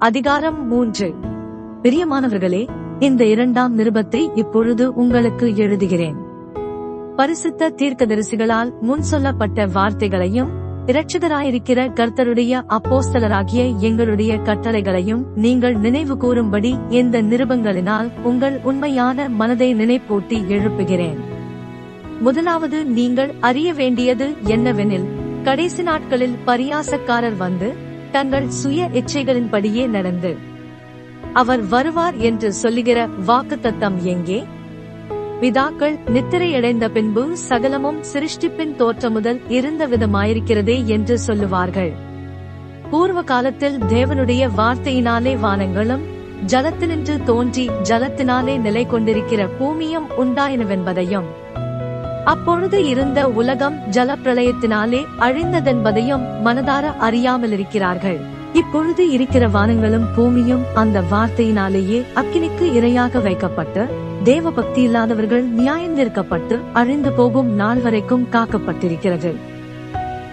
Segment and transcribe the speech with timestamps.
[0.00, 1.14] அதிகாரம் மூன்று.
[1.82, 2.68] பிரியமானவர்களே
[2.98, 6.14] இந்த இரண்டாம் நிருபத்தை இப்பொழுது உங்களுக்கு எழுதுகிறேன்.
[7.16, 10.48] பரிசுத்த தீர்க்கதரிசிகளால் முன் சொல்லப்பட்ட வார்த்தைகளையும்
[10.86, 21.18] இரட்சகராயிருக்கிற கர்த்தருடைய அப்போஸ்தலராகிய எங்களுடைய கட்டளைகளையும் நீங்கள் நினைவு கூறும்படி இந்த நிருபங்களினால் உங்கள் உண்மையான மனதை நினைப்பூட்டி எழுப்புகிறேன்.
[22.20, 25.06] முதலாவது நீங்கள் அறிய வேண்டியது என்னவெனில்
[25.42, 30.36] கடைசி நாட்களில் பரியாசக்காரர் வந்து தங்கள் சுய இச்சைகளின்படியே நடந்து.
[31.32, 34.44] அவர் வருவார் என்று சொல்லுகிற வாக்குத்தத்தம் எங்கே?
[35.40, 41.92] பிதாக்கள் நித்திரையடைந்த பின்பு சகலமும் சிருஷ்டிப்பின் தோற்றம் முதல் இருந்த விதமாயிருக்கிறதே என்று சொல்லுவார்கள்.
[42.90, 46.00] பூர்வ காலத்தில் தேவனுடைய வார்த்தையினாலே வானங்களும்
[46.46, 51.24] ஜலத்தினின்று தோன்றி ஜலத்தினாலே நிலை கொண்டிருக்கிற பூமியும் உண்டாயினவென்பதையும்
[52.32, 58.18] அப்பொழுது இருந்த உலகம் ஜலப்பிரளயத்தினாலே அழிந்ததென்பதையும் மனதார அறியாமலிருக்கிறார்கள்.
[58.52, 63.82] இப்பொழுது இருக்கிற வானங்களும் பூமியும் அந்த வார்த்தையினாலேயே அக்கினிக்கு இரையாக வைக்கப்பட்டு
[64.24, 69.32] தேவ பக்தி இல்லாதவர்கள் நியாயந்திருக்கப்பட்டு அழிந்து போகும் நாள் வரைக்கும் காக்கப்பட்டிருக்கிறது.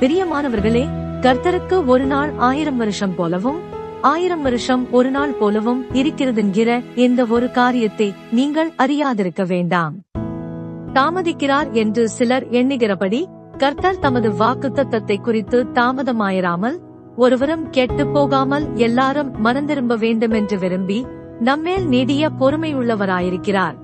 [0.02, 0.86] பிரியமானவர்களே
[1.22, 3.60] கர்த்தருக்கு ஒரு நாள் ஆயிரம் வருஷம் போலவும்
[4.02, 9.96] ஆயிரம் வருஷம் ஒரு நாள் போலவும் இருக்கிறதென்கிற இந்த ஒரு காரியத்தை நீங்கள் அறியாதிருக்க வேண்டாம்.
[10.98, 13.26] தாமதிக்கிறார் என்று சிலர் எண்ணுகிறபடி
[13.58, 16.78] கர்த்தர் தமது வாக்குத்தத்தத்தை குறித்து தாமதமாயிராமல்
[17.16, 21.06] ஒருவரும் கெட்டு போகாமல் எல்லாரும் மனந்திரும்ப வேண்டும் என்று விரும்பி
[21.40, 23.76] நம்மேல் நீடிய பொறுமையுள்ளவராயிருக்கிறார்.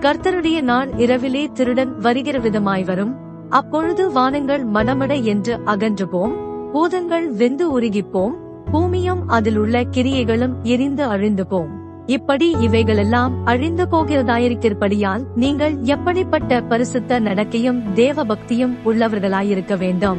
[0.00, 3.16] கர்த்தருடைய நாள் இரவிலே திருடன் வருகிற விதமாய் வரும்.
[3.48, 6.34] அப்பொழுது வானங்கள் மனமட என்று அகன்றுபோம்.
[6.72, 8.36] பூதங்கள் வெந்து உருகிப்போம்.
[8.72, 11.75] பூமியும் அதில் உள்ள கிரியைகளும் எரிந்து அழிந்து போம்
[12.06, 20.18] இப்படி இவைகளெல்லாம் அழிந்து போகிறதாயிருக்கிறபடியால் நீங்கள் எப்படிப்பட்ட பரிசுத்த நடக்கையும் தேவ பக்தியும் உள்ளவர்களாயிருக்க வேண்டும்.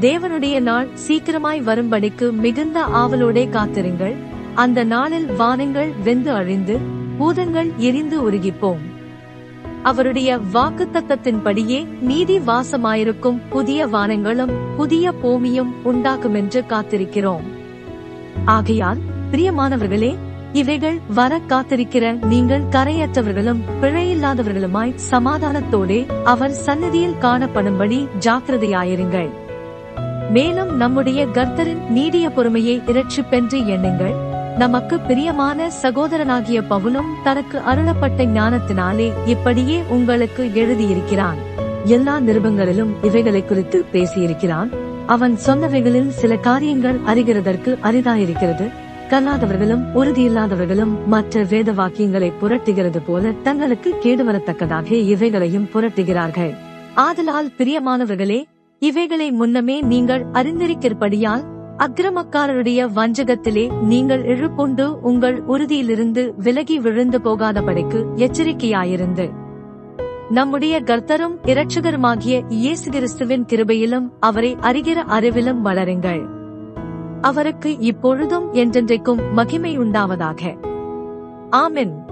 [0.00, 4.14] தேவனுடைய நாள் சீக்கிரமாய் வரும்படிக்கு மிகுந்த ஆவலோடே காத்திருங்கள்.
[4.54, 6.78] அந்த நாளில் வானங்கள் வெந்து அழிந்து
[7.18, 8.80] பூதங்கள் எரிந்து உருகிப்போம்.
[9.82, 17.46] அவருடைய வாக்குத்தத்தத்தின்படியே நீதி வாசமாயிருக்கும் புதிய வானங்களும் புதிய பூமியும் உண்டாக்குமென்று காத்திருக்கிறோம்.
[18.44, 18.98] ஆகையால்
[19.30, 20.16] பிரியமானவர்களே
[20.52, 29.28] இவைகள் வர காத்திருக்கிற நீங்கள் கரையற்றவர்களும் பிழையில்லாதவர்களுமாய் சமாதானத்தோடே அவர் சந்நிதியில் காணப்படும்படி ஜாக்கிரதையாயிருங்கள்.
[30.30, 34.14] மேலும் நம்முடைய கர்த்தரின் நீடிய பொறுமையை இரட்சிப்பென்று எண்ணுங்கள்.
[34.56, 41.36] நமக்கு பிரியமான சகோதரனாகிய பவுலும் தனக்கு அருளப்பட்ட ஞானத்தினாலே இப்படியே உங்களுக்கு எழுதியிருக்கிறான்.
[41.84, 44.68] எல்லா நிருபங்களிலும் இவைகளை குறித்து பேசியிருக்கிறான்.
[45.06, 48.70] அவன் சொன்னவைகளில் சில காரியங்கள் அறிகிறதற்கு அரிதாயிருக்கிறது.
[49.10, 56.54] கல்லாதவர்களும் உறுதியில்லாதவர்களும் மற்ற வேத வாக்கியங்களை புரட்டுகிறது போல தங்களுக்கு கேடு வரத்தக்கதாக இவைகளையும் புரட்டுகிறார்கள்.
[56.94, 58.42] ஆதலால் பிரியமானவர்களே
[58.78, 61.44] இவைகளை முன்னமே நீங்கள் அறிந்திருக்கிறபடியால்
[61.78, 69.30] அக்கிரமக்காரருடைய வஞ்சகத்திலே நீங்கள் இழுக்கொண்டு உங்கள் உறுதியிலிருந்து விலகி விழுந்து போகாதபடிக்கு எச்சரிக்கையாயிருந்து.
[70.30, 76.36] நம்முடைய கர்த்தரும் இரட்சகருமாகிய இயேசு கிறிஸ்துவின் கிருபையிலும் அவரை அறிகிற அறிவிலும் வளருங்கள்.
[77.20, 80.56] அவருக்கு இப்பொழுதும் என்றென்றைக்கும் மகிமை உண்டாவதாக.
[81.50, 82.07] ஆமென்.